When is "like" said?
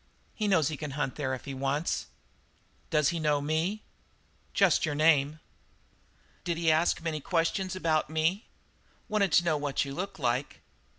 10.17-10.61